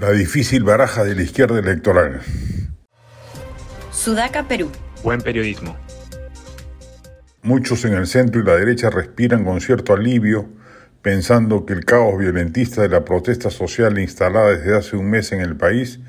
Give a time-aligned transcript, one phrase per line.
[0.00, 2.22] La difícil baraja de la izquierda electoral.
[3.92, 4.70] Sudaca, Perú.
[5.04, 5.76] Buen periodismo.
[7.42, 10.48] Muchos en el centro y la derecha respiran con cierto alivio,
[11.02, 15.42] pensando que el caos violentista de la protesta social instalada desde hace un mes en
[15.42, 16.00] el país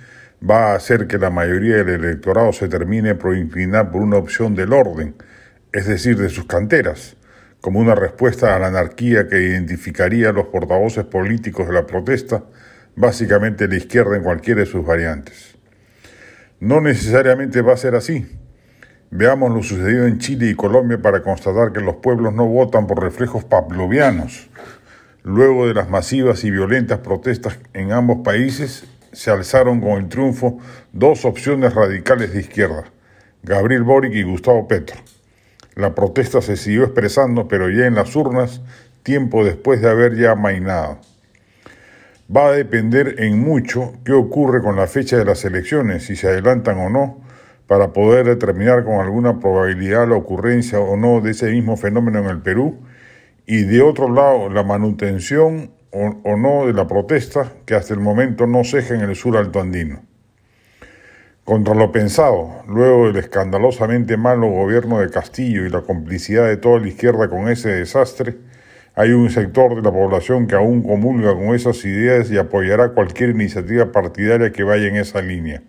[0.42, 4.56] va a hacer que la mayoría del electorado se termine por inclinar por una opción
[4.56, 5.16] del orden,
[5.74, 7.18] es decir, de sus canteras,
[7.60, 12.46] como una respuesta a la anarquía que identificaría a los portavoces políticos de la protesta
[12.96, 15.58] básicamente la izquierda en cualquiera de sus variantes.
[16.60, 18.26] No necesariamente va a ser así.
[19.10, 23.02] Veamos lo sucedido en Chile y Colombia para constatar que los pueblos no votan por
[23.02, 24.50] reflejos pavlovianos.
[25.24, 30.60] Luego de las masivas y violentas protestas en ambos países, se alzaron con el triunfo
[30.94, 32.86] dos opciones radicales de izquierda,
[33.44, 34.98] Gabriel Boric y Gustavo Petro.
[35.76, 38.62] La protesta se siguió expresando, pero ya en las urnas,
[39.04, 41.00] tiempo después de haber ya amainado
[42.36, 46.28] va a depender en mucho qué ocurre con la fecha de las elecciones, si se
[46.28, 47.22] adelantan o no,
[47.68, 52.26] para poder determinar con alguna probabilidad la ocurrencia o no de ese mismo fenómeno en
[52.26, 52.80] el Perú,
[53.46, 58.48] y de otro lado la manutención o, no de la protesta que hasta el momento
[58.48, 60.04] no ceja en el sur alto andino.
[61.44, 66.80] Contra lo pensado, luego del escandalosamente malo gobierno de Castillo y la complicidad de toda
[66.80, 68.38] la izquierda con ese desastre,
[68.94, 73.30] hay un sector de la población que aún comulga con esas ideas y apoyará cualquier
[73.30, 75.62] iniciativa partidaria que vaya en esa línea.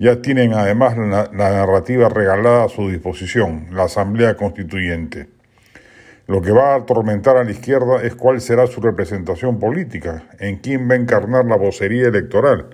[0.00, 5.28] Ya tienen además la, narrativa regalada a su disposición, la Asamblea Constituyente.
[6.26, 10.56] Lo que va a atormentar a la izquierda es cuál será su representación política, en
[10.58, 12.66] quién va a encarnar la vocería electoral.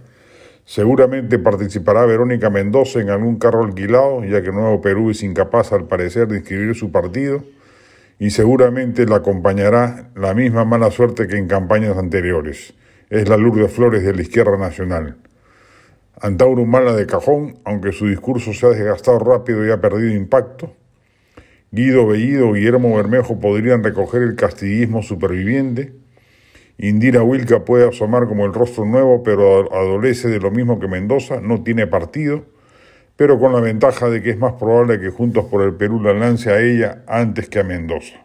[0.64, 5.86] Seguramente participará Verónica Mendoza en algún carro alquilado, ya que Nuevo Perú es incapaz al
[5.86, 7.44] parecer de inscribir su partido
[8.18, 12.74] y seguramente la acompañará la misma mala suerte que en campañas anteriores.
[13.10, 15.16] Es la Lourdes Flores de la izquierda nacional.
[16.20, 20.74] Antauro Mala de cajón, aunque su discurso se ha desgastado rápido y ha perdido impacto.
[21.70, 25.92] Guido Bellido y Guillermo Bermejo podrían recoger el castillismo superviviente.
[26.78, 31.40] Indira Wilca puede asomar como el rostro nuevo, pero adolece de lo mismo que Mendoza,
[31.40, 32.46] no tiene partido
[33.16, 36.14] pero con la ventaja de que es más probable que Juntos por el Perú la
[36.14, 38.24] lance a ella antes que a Mendoza.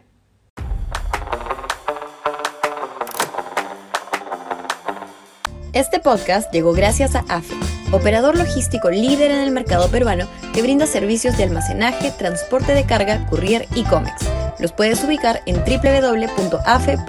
[5.72, 7.54] Este podcast llegó gracias a AFE,
[7.92, 13.24] operador logístico líder en el mercado peruano que brinda servicios de almacenaje, transporte de carga,
[13.28, 14.28] courier y cómics.
[14.58, 17.00] Los puedes ubicar en www.afe.pe.